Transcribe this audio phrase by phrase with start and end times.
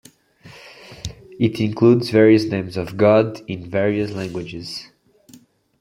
[1.39, 4.89] It includes various names of God in various languages.